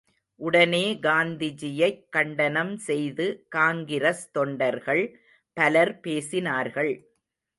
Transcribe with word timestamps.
உடனே 0.35 0.93
காந்திஜியைக் 1.01 2.09
கண்டனம் 2.09 2.77
செய்து 2.77 3.45
காங்கிரஸ் 3.49 4.31
தொண்டர்கள் 4.31 5.19
பலர் 5.53 5.99
பேசினார்கள். 6.03 7.01